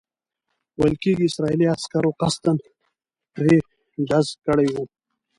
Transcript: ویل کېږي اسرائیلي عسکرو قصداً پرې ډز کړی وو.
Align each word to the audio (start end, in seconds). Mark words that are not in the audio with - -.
ویل 0.79 0.95
کېږي 1.03 1.23
اسرائیلي 1.27 1.65
عسکرو 1.75 2.17
قصداً 2.19 2.53
پرې 3.33 3.55
ډز 4.07 4.27
کړی 4.45 4.67
وو. 4.73 4.83